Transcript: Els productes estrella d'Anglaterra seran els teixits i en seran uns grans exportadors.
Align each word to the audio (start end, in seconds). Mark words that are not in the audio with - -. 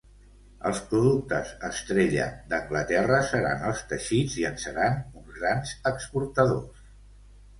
Els 0.67 0.79
productes 0.91 1.51
estrella 1.69 2.23
d'Anglaterra 2.53 3.19
seran 3.33 3.61
els 3.71 3.83
teixits 3.91 4.37
i 4.43 4.45
en 4.51 4.57
seran 4.65 4.97
uns 5.21 5.37
grans 5.39 5.75
exportadors. 5.91 6.83